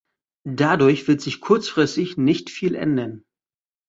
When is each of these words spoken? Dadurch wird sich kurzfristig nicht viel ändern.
Dadurch 0.49 1.07
wird 1.07 1.21
sich 1.21 1.41
kurzfristig 1.41 2.17
nicht 2.17 2.49
viel 2.49 2.73
ändern. 2.73 3.23